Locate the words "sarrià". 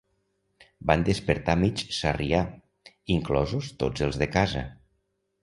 1.97-2.41